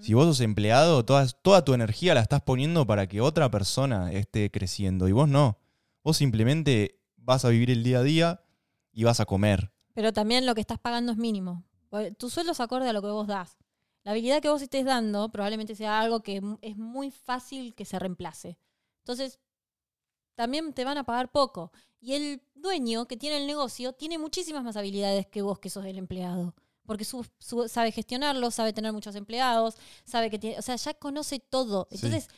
[0.00, 4.12] Si vos sos empleado, toda, toda tu energía la estás poniendo para que otra persona
[4.12, 5.58] esté creciendo y vos no.
[6.04, 8.44] Vos simplemente vas a vivir el día a día
[8.92, 9.72] y vas a comer.
[9.94, 11.64] pero también lo que estás pagando es mínimo.
[11.88, 13.58] Porque Tu sueldo es acorde a lo que vos das.
[14.04, 17.98] La habilidad que vos estés dando probablemente sea algo que es muy fácil que se
[17.98, 18.58] reemplace.
[19.00, 19.40] Entonces,
[20.34, 21.72] también te van a pagar poco.
[22.00, 25.84] Y el dueño que tiene el negocio tiene muchísimas más habilidades que vos que sos
[25.84, 26.54] el empleado.
[26.88, 29.74] Porque su- su- sabe gestionarlo, sabe tener muchos empleados,
[30.06, 31.86] sabe que tiene, o sea, ya conoce todo.
[31.90, 31.96] Sí.
[31.96, 32.28] Entonces,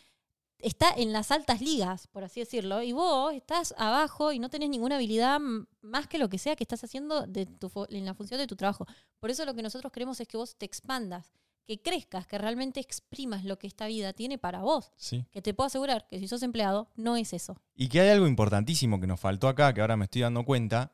[0.58, 4.68] está en las altas ligas, por así decirlo, y vos estás abajo y no tenés
[4.68, 5.38] ninguna habilidad
[5.82, 8.48] más que lo que sea que estás haciendo de tu fu- en la función de
[8.48, 8.86] tu trabajo.
[9.20, 11.30] Por eso lo que nosotros queremos es que vos te expandas,
[11.64, 14.90] que crezcas, que realmente exprimas lo que esta vida tiene para vos.
[14.96, 15.24] Sí.
[15.30, 17.56] Que te puedo asegurar que si sos empleado, no es eso.
[17.76, 20.92] Y que hay algo importantísimo que nos faltó acá, que ahora me estoy dando cuenta,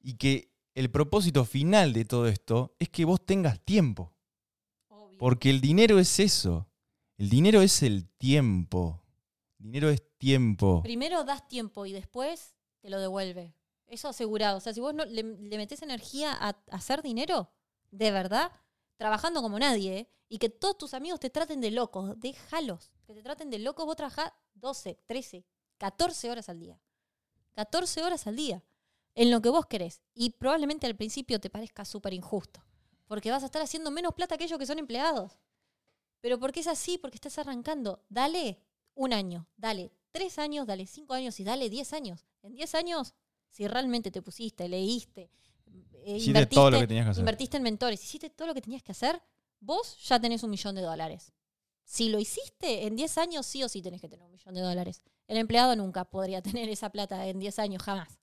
[0.00, 4.12] y que el propósito final de todo esto es que vos tengas tiempo.
[5.18, 6.68] Porque el dinero es eso.
[7.16, 9.02] El dinero es el tiempo.
[9.58, 10.82] Dinero es tiempo.
[10.82, 13.54] Primero das tiempo y después te lo devuelve.
[13.86, 14.58] Eso asegurado.
[14.58, 17.52] O sea, si vos no, le, le metés energía a, a hacer dinero,
[17.90, 18.50] de verdad,
[18.96, 20.08] trabajando como nadie, ¿eh?
[20.28, 22.90] y que todos tus amigos te traten de locos, déjalos.
[23.06, 25.44] Que te traten de locos, vos trabajás 12, 13,
[25.76, 26.80] 14 horas al día.
[27.52, 28.64] 14 horas al día.
[29.14, 30.02] En lo que vos querés.
[30.14, 32.64] Y probablemente al principio te parezca súper injusto.
[33.06, 35.38] Porque vas a estar haciendo menos plata que ellos que son empleados.
[36.20, 38.04] Pero porque es así, porque estás arrancando.
[38.08, 38.58] Dale
[38.94, 42.26] un año, dale tres años, dale cinco años y dale diez años.
[42.42, 43.14] En diez años,
[43.50, 45.30] si realmente te pusiste, leíste,
[46.04, 47.22] eh, Hiciste todo lo que tenías que hacer.
[47.22, 49.22] invertiste en mentores, hiciste todo lo que tenías que hacer,
[49.60, 51.32] vos ya tenés un millón de dólares.
[51.84, 54.60] Si lo hiciste, en 10 años sí o sí tenés que tener un millón de
[54.60, 55.02] dólares.
[55.26, 58.18] El empleado nunca podría tener esa plata en 10 años, jamás.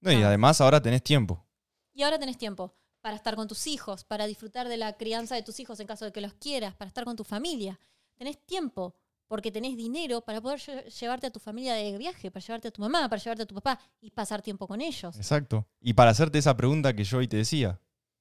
[0.00, 0.28] No, y Ah.
[0.28, 1.46] además ahora tenés tiempo.
[1.92, 5.42] Y ahora tenés tiempo para estar con tus hijos, para disfrutar de la crianza de
[5.42, 7.78] tus hijos en caso de que los quieras, para estar con tu familia.
[8.16, 8.94] Tenés tiempo
[9.26, 12.70] porque tenés dinero para poder lle- llevarte a tu familia de viaje, para llevarte a
[12.70, 15.16] tu mamá, para llevarte a tu papá y pasar tiempo con ellos.
[15.16, 15.66] Exacto.
[15.80, 17.80] Y para hacerte esa pregunta que yo hoy te decía,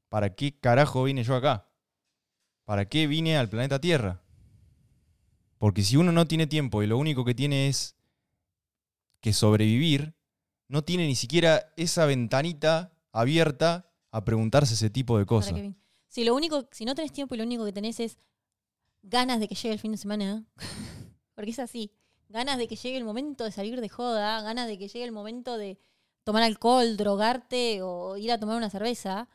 [0.10, 1.68] ¿para qué carajo vine yo acá?
[2.66, 4.22] ¿Para qué vine al planeta Tierra?
[5.58, 7.96] Porque si uno no tiene tiempo y lo único que tiene es
[9.22, 10.16] que sobrevivir,
[10.70, 15.60] no tiene ni siquiera esa ventanita abierta a preguntarse ese tipo de cosas.
[16.08, 18.18] si lo único, si no tenés tiempo y lo único que tenés es
[19.02, 20.46] ganas de que llegue el fin de semana,
[21.36, 21.92] porque es así,
[22.30, 25.12] ganas de que llegue el momento de salir de joda, ganas de que llegue el
[25.12, 25.80] momento de
[26.24, 29.28] tomar alcohol, drogarte o ir a tomar una cerveza,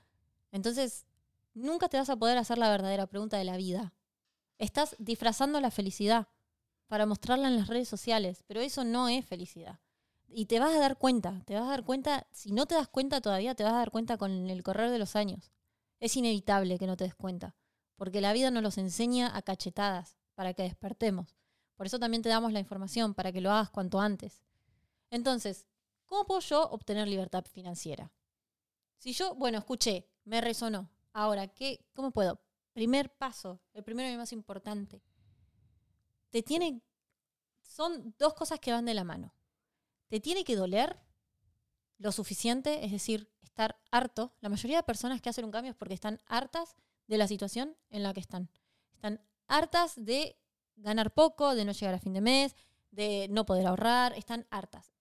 [0.53, 1.07] entonces
[1.53, 3.93] nunca te vas a poder hacer la verdadera pregunta de la vida.
[4.59, 6.29] Estás disfrazando la felicidad
[6.87, 9.81] para mostrarla en las redes sociales, pero eso no es felicidad.
[10.37, 12.89] Y te vas a dar cuenta, te vas a dar cuenta, si no te das
[12.89, 15.53] cuenta todavía, te vas a dar cuenta con el correr de los años.
[16.01, 17.55] Es inevitable que no te des cuenta,
[17.95, 21.37] porque la vida nos los enseña a cachetadas para que despertemos.
[21.77, 24.43] Por eso también te damos la información, para que lo hagas cuanto antes.
[25.09, 25.67] Entonces,
[26.05, 28.13] ¿cómo puedo yo obtener libertad financiera?
[28.97, 30.91] Si yo, bueno, escuché, me resonó.
[31.13, 32.41] Ahora, ¿qué, ¿cómo puedo?
[32.73, 35.01] Primer paso, el primero y más importante.
[36.31, 36.83] Te tiene,
[37.63, 39.34] son dos cosas que van de la mano.
[40.15, 40.97] Te tiene que doler
[41.99, 44.33] lo suficiente, es decir, estar harto.
[44.41, 46.77] La mayoría de personas que hacen un cambio es porque están hartas
[47.09, 48.49] de la situación en la que están.
[48.93, 50.39] Están hartas de
[50.77, 52.55] ganar poco, de no llegar a fin de mes,
[52.93, 54.95] de no poder ahorrar, están hartas.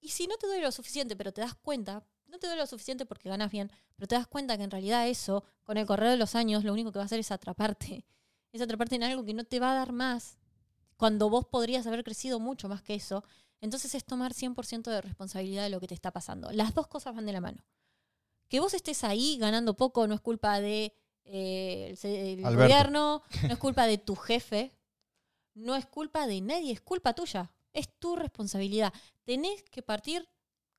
[0.00, 2.66] Y si no te duele lo suficiente, pero te das cuenta, no te duele lo
[2.66, 6.10] suficiente porque ganas bien, pero te das cuenta que en realidad eso, con el correr
[6.10, 8.04] de los años, lo único que va a hacer es atraparte.
[8.52, 10.36] Es atraparte en algo que no te va a dar más,
[11.02, 13.24] cuando vos podrías haber crecido mucho más que eso.
[13.62, 16.50] Entonces es tomar 100% de responsabilidad de lo que te está pasando.
[16.50, 17.64] Las dos cosas van de la mano.
[18.48, 20.92] Que vos estés ahí ganando poco no es culpa de
[21.24, 24.72] eh, el, gobierno, no es culpa de tu jefe,
[25.54, 27.52] no es culpa de nadie, es culpa tuya.
[27.72, 28.92] Es tu responsabilidad.
[29.24, 30.28] Tenés que partir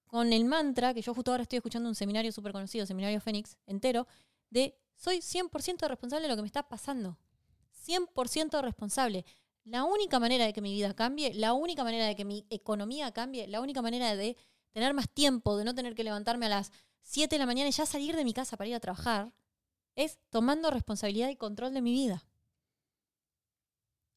[0.06, 3.58] con el mantra, que yo justo ahora estoy escuchando un seminario súper conocido, Seminario Fénix,
[3.65, 4.08] entero,
[4.50, 7.17] de soy 100% responsable de lo que me está pasando.
[7.88, 9.26] 100% responsable.
[9.65, 13.12] La única manera de que mi vida cambie, la única manera de que mi economía
[13.12, 14.36] cambie, la única manera de
[14.71, 16.71] tener más tiempo, de no tener que levantarme a las
[17.04, 19.34] 7 de la mañana y ya salir de mi casa para ir a trabajar,
[19.95, 22.26] es tomando responsabilidad y control de mi vida.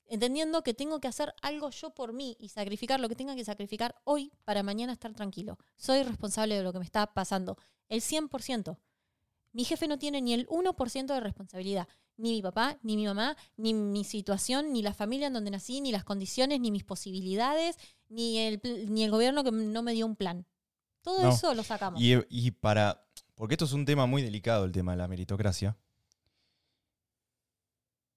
[0.08, 3.44] Entendiendo que tengo que hacer algo yo por mí y sacrificar lo que tenga que
[3.44, 5.58] sacrificar hoy para mañana estar tranquilo.
[5.76, 7.58] Soy responsable de lo que me está pasando.
[7.88, 8.78] El 100%.
[9.52, 11.88] Mi jefe no tiene ni el 1% de responsabilidad.
[12.18, 15.80] Ni mi papá, ni mi mamá, ni mi situación, ni la familia en donde nací,
[15.80, 17.76] ni las condiciones, ni mis posibilidades,
[18.08, 20.46] ni el, ni el gobierno que no me dio un plan.
[21.02, 21.28] Todo No.
[21.30, 22.00] eso lo sacamos.
[22.00, 23.02] Y, y para.
[23.34, 25.76] Porque esto es un tema muy delicado, el tema de la meritocracia.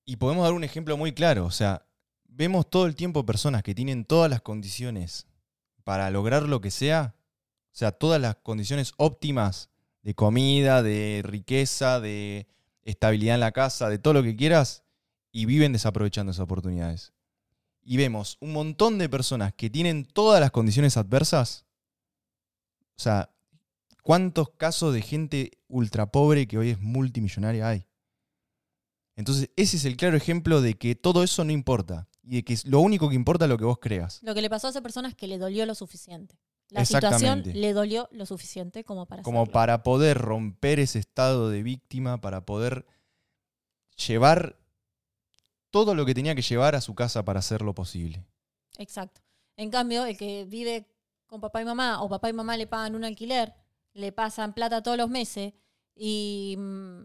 [0.06, 1.46] Y podemos dar un ejemplo muy claro.
[1.46, 1.86] O sea,
[2.24, 5.28] vemos todo el tiempo personas que tienen todas las condiciones
[5.84, 7.16] para lograr lo que sea.
[7.72, 9.70] O sea, todas las condiciones óptimas
[10.02, 12.48] de comida, de riqueza, de
[12.84, 14.84] estabilidad en la casa, de todo lo que quieras.
[15.32, 17.14] Y viven desaprovechando esas oportunidades.
[17.82, 21.66] Y vemos un montón de personas que tienen todas las condiciones adversas.
[22.98, 23.30] O sea,
[24.10, 27.86] ¿Cuántos casos de gente ultra pobre que hoy es multimillonaria hay?
[29.16, 32.10] Entonces, ese es el claro ejemplo de que todo eso no importa.
[32.24, 34.20] Y de que lo único que importa es lo que vos creas.
[34.24, 36.40] Lo que le pasó a esa persona es que le dolió lo suficiente.
[36.70, 39.54] La situación le dolió lo suficiente como para Como hacerlo.
[39.54, 42.86] para poder romper ese estado de víctima, para poder
[44.08, 44.60] llevar
[45.72, 48.26] todo lo que tenía que llevar a su casa para hacerlo posible.
[48.78, 49.22] Exacto.
[49.58, 50.88] En cambio, el que vive
[51.28, 53.54] con papá y mamá, o papá y mamá le pagan un alquiler,
[53.94, 55.54] le pasan plata todos los meses,
[55.96, 57.02] y, mm,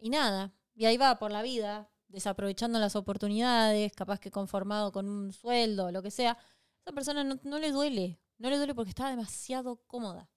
[0.00, 5.08] y nada, y ahí va por la vida, desaprovechando las oportunidades, capaz que conformado con
[5.08, 6.36] un sueldo, lo que sea,
[6.80, 10.28] esa persona no, no le duele, no le duele porque está demasiado cómoda.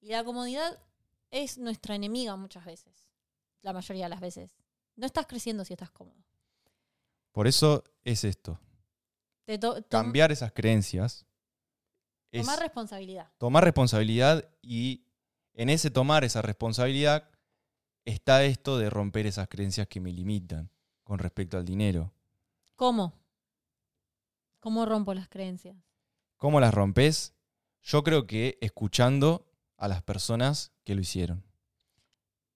[0.00, 0.80] Y la comodidad
[1.30, 3.08] es nuestra enemiga muchas veces,
[3.62, 4.56] la mayoría de las veces.
[4.96, 6.24] No estás creciendo si estás cómodo.
[7.32, 8.58] Por eso es esto.
[9.88, 11.24] Cambiar esas creencias
[12.30, 13.32] es tomar responsabilidad.
[13.38, 15.06] tomar responsabilidad y
[15.54, 17.30] en ese tomar esa responsabilidad
[18.04, 20.70] está esto de romper esas creencias que me limitan
[21.02, 22.12] con respecto al dinero.
[22.74, 23.14] ¿Cómo?
[24.60, 25.76] ¿Cómo rompo las creencias?
[26.38, 27.34] ¿Cómo las rompes?
[27.82, 31.44] Yo creo que escuchando a las personas que lo hicieron.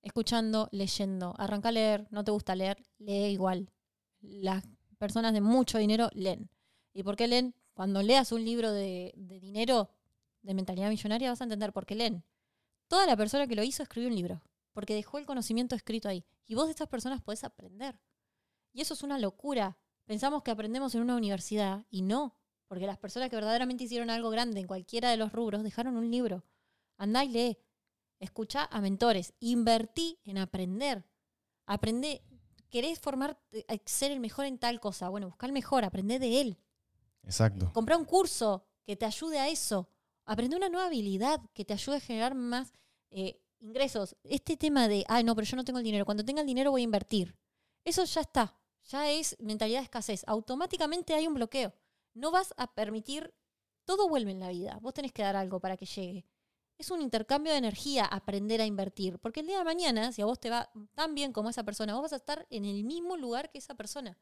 [0.03, 1.35] Escuchando, leyendo.
[1.37, 3.73] Arranca a leer, no te gusta leer, lee igual.
[4.21, 4.63] Las
[4.99, 6.49] personas de mucho dinero leen.
[6.93, 7.57] ¿Y por qué leen?
[7.75, 9.91] Cuando leas un libro de, de dinero,
[10.43, 12.23] de mentalidad millonaria, vas a entender por qué leen.
[12.87, 14.43] Toda la persona que lo hizo escribió un libro,
[14.73, 16.25] porque dejó el conocimiento escrito ahí.
[16.47, 17.99] Y vos de estas personas podés aprender.
[18.73, 19.77] Y eso es una locura.
[20.05, 22.37] Pensamos que aprendemos en una universidad y no,
[22.73, 26.11] porque las personas que verdaderamente hicieron algo grande en cualquiera de los rubros dejaron un
[26.11, 26.43] libro.
[26.97, 27.59] Andá y lee.
[28.19, 29.35] Escucha a mentores.
[29.41, 31.05] Invertí en aprender.
[31.67, 32.23] Aprende.
[32.71, 35.11] ¿Querés formar, eh, ser el mejor en tal cosa?
[35.11, 36.59] Bueno, busca el mejor, aprende de él.
[37.25, 37.71] Exacto.
[37.75, 39.91] Comprá un curso que te ayude a eso.
[40.25, 42.73] Aprende una nueva habilidad que te ayude a generar más
[43.11, 44.17] eh, ingresos.
[44.25, 46.07] Este tema de, ay, no, pero yo no tengo el dinero.
[46.07, 47.37] Cuando tenga el dinero voy a invertir.
[47.85, 48.59] Eso ya está.
[48.85, 50.25] Ya es mentalidad de escasez.
[50.27, 51.75] Automáticamente hay un bloqueo.
[52.15, 53.35] No vas a permitir.
[53.85, 54.79] Todo vuelve en la vida.
[54.81, 56.27] Vos tenés que dar algo para que llegue.
[56.79, 59.19] Es un intercambio de energía aprender a invertir.
[59.19, 61.95] Porque el día de mañana, si a vos te va tan bien como esa persona,
[61.95, 64.19] vos vas a estar en el mismo lugar que esa persona.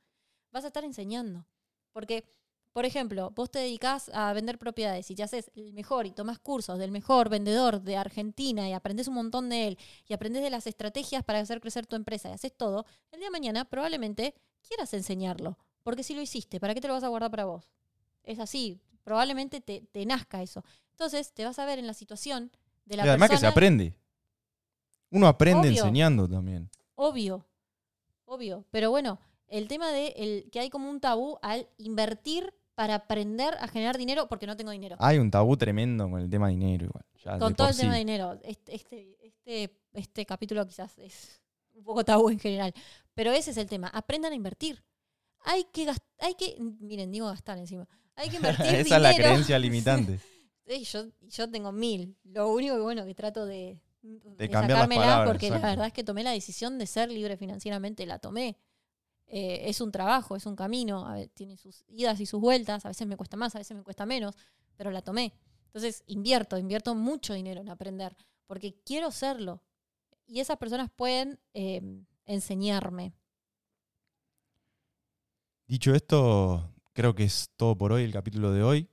[0.53, 1.47] Vas a estar enseñando.
[1.93, 2.25] Porque
[2.73, 6.39] por ejemplo, vos te dedicás a vender propiedades y te haces el mejor y tomás
[6.39, 10.51] cursos del mejor vendedor de Argentina y aprendés un montón de él y aprendés de
[10.51, 14.35] las estrategias para hacer crecer tu empresa y haces todo, el día de mañana probablemente
[14.63, 15.59] quieras enseñarlo.
[15.83, 17.69] Porque si lo hiciste, ¿para qué te lo vas a guardar para vos?
[18.25, 20.65] Es así, probablemente te, te nazca eso.
[20.93, 22.51] Entonces te vas a ver en la situación
[22.85, 23.95] de la y además que se aprende.
[25.11, 25.83] Uno aprende Obvio.
[25.83, 26.71] enseñando también.
[26.95, 27.47] Obvio,
[28.25, 28.65] obvio.
[28.71, 33.55] Pero bueno, el tema de el, que hay como un tabú al invertir para aprender
[33.61, 34.97] a generar dinero porque no tengo dinero.
[35.01, 37.05] Hay un tabú tremendo con el tema de dinero igual.
[37.23, 38.39] ya Con todo el tema de dinero.
[38.43, 41.43] Este, este, este, este capítulo quizás es
[41.75, 42.73] un poco tabú en general.
[43.15, 43.89] Pero ese es el tema.
[43.89, 44.83] Aprendan a invertir.
[45.45, 47.89] Hay que gastar, hay que, miren, digo gastar encima.
[48.21, 48.97] Hay que invertir Esa dinero.
[48.97, 50.21] es la creencia limitante.
[50.67, 52.17] Sí, yo, yo tengo mil.
[52.25, 55.87] Lo único que bueno que trato de, de cambiar las sacármela palabras, porque la verdad
[55.87, 58.59] es que tomé la decisión de ser libre financieramente, la tomé.
[59.27, 62.85] Eh, es un trabajo, es un camino, a ver, tiene sus idas y sus vueltas,
[62.85, 64.37] a veces me cuesta más, a veces me cuesta menos,
[64.77, 65.33] pero la tomé.
[65.67, 69.63] Entonces invierto, invierto mucho dinero en aprender, porque quiero serlo.
[70.27, 71.81] Y esas personas pueden eh,
[72.27, 73.13] enseñarme.
[75.67, 78.89] Dicho esto, creo que es todo por hoy el capítulo de hoy.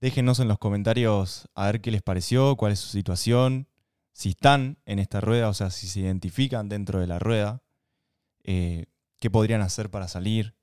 [0.00, 3.66] Déjenos en los comentarios a ver qué les pareció, cuál es su situación,
[4.12, 7.62] si están en esta rueda, o sea, si se identifican dentro de la rueda,
[8.44, 8.86] eh,
[9.18, 10.54] qué podrían hacer para salir.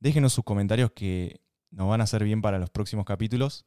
[0.00, 3.64] Déjenos sus comentarios que nos van a hacer bien para los próximos capítulos.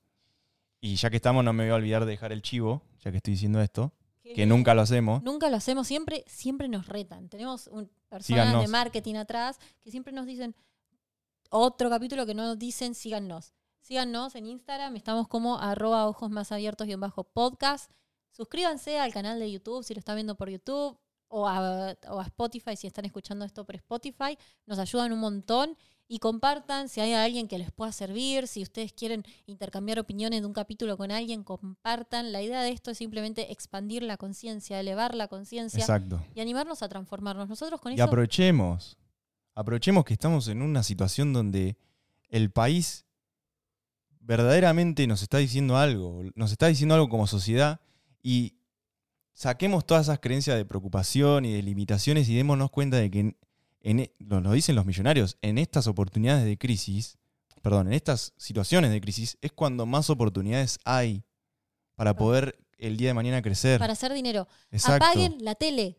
[0.82, 3.18] Y ya que estamos, no me voy a olvidar de dejar el chivo, ya que
[3.18, 3.94] estoy diciendo esto,
[4.36, 5.24] que nunca lo hacemos.
[5.24, 7.30] Nunca lo hacemos, siempre, siempre nos retan.
[7.30, 8.62] Tenemos un- personas Síganos.
[8.62, 10.56] de marketing atrás que siempre nos dicen
[11.50, 13.54] otro capítulo que no nos dicen, síganos.
[13.82, 17.92] Síganos en Instagram, estamos como arroba ojos más abiertos y bajo podcast.
[18.32, 22.24] Suscríbanse al canal de YouTube si lo están viendo por YouTube o a, o a
[22.24, 24.38] Spotify si están escuchando esto por Spotify.
[24.66, 25.78] Nos ayudan un montón
[26.08, 30.48] y compartan si hay alguien que les pueda servir, si ustedes quieren intercambiar opiniones de
[30.48, 32.32] un capítulo con alguien, compartan.
[32.32, 36.24] La idea de esto es simplemente expandir la conciencia, elevar la conciencia Exacto.
[36.36, 37.50] y animarnos a transformarnos.
[37.50, 38.98] Nosotros con Y eso aprovechemos,
[39.56, 41.78] aprovechemos que estamos en una situación donde
[42.30, 43.06] el país
[44.20, 47.80] verdaderamente nos está diciendo algo, nos está diciendo algo como sociedad
[48.22, 48.56] y
[49.34, 53.38] saquemos todas esas creencias de preocupación y de limitaciones y démonos cuenta de que, en,
[53.82, 57.18] en e- lo, lo dicen los millonarios, en estas oportunidades de crisis,
[57.62, 61.24] perdón, en estas situaciones de crisis es cuando más oportunidades hay
[61.96, 63.80] para poder el día de mañana crecer.
[63.80, 64.48] para hacer dinero.
[64.72, 65.06] Exacto.
[65.06, 65.98] Apaguen la tele.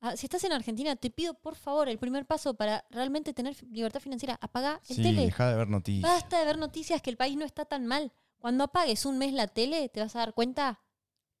[0.00, 3.56] Ah, Si estás en Argentina, te pido por favor el primer paso para realmente tener
[3.70, 4.38] libertad financiera.
[4.40, 5.22] Apaga el Sí, tele.
[5.26, 6.10] deja de ver noticias.
[6.10, 8.12] Basta de ver noticias que el país no está tan mal.
[8.38, 10.80] Cuando apagues un mes la tele, te vas a dar cuenta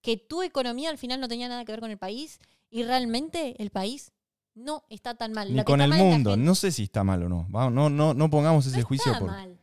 [0.02, 2.38] que tu economía al final no tenía nada que ver con el país
[2.70, 4.12] y realmente el país
[4.54, 5.48] no está tan mal.
[5.52, 6.36] Ni que con el mundo.
[6.36, 7.46] No sé si está mal o no.
[7.50, 9.30] Vamos, no, no, no pongamos ese No juicio está por.
[9.30, 9.58] mal.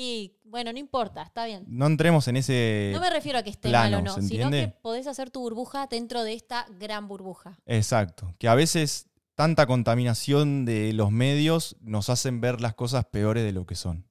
[0.00, 1.66] Sí, bueno, no importa, está bien.
[1.68, 2.90] No entremos en ese.
[2.94, 5.28] No me refiero a que esté plano, mal o no, ¿se sino que podés hacer
[5.30, 7.58] tu burbuja dentro de esta gran burbuja.
[7.66, 8.34] Exacto.
[8.38, 13.52] Que a veces tanta contaminación de los medios nos hacen ver las cosas peores de
[13.52, 14.08] lo que son.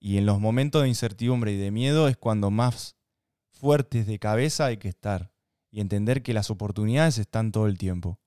[0.00, 2.96] Y en los momentos de incertidumbre y de miedo es cuando más
[3.52, 5.32] fuertes de cabeza hay que estar.
[5.70, 8.18] Y entender que las oportunidades están todo el tiempo.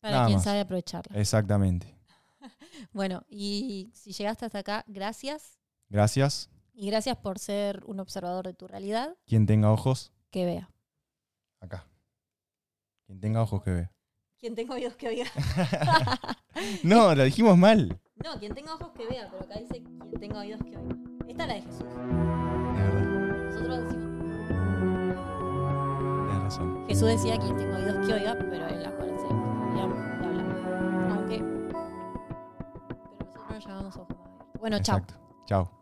[0.00, 0.44] Para Nada quien más.
[0.44, 1.20] sabe aprovecharla.
[1.20, 1.94] Exactamente.
[2.92, 5.57] Bueno, y si llegaste hasta acá, gracias.
[5.88, 6.50] Gracias.
[6.74, 9.16] Y gracias por ser un observador de tu realidad.
[9.26, 10.70] Quien tenga ojos, Que vea.
[11.60, 11.86] acá.
[13.06, 13.92] Quien tenga ojos que vea.
[14.38, 15.24] Quien tenga oídos que oiga.
[16.82, 18.00] No, lo dijimos mal.
[18.24, 20.96] No, quien tenga ojos que vea, pero acá dice quien tenga oídos que oiga.
[21.28, 21.84] Esta es la de Jesús.
[21.84, 23.04] Es verdad.
[23.52, 24.08] Nosotros decimos.
[26.26, 26.84] Tienes razón.
[26.88, 29.26] Jesús decía quien tenga oídos que oiga, pero él acuérdense,
[29.76, 31.10] ya de hablar.
[31.12, 31.38] Aunque.
[31.38, 34.16] Pero nosotros nos llamamos ojos.
[34.58, 35.00] Bueno, chao.
[35.46, 35.77] Chao.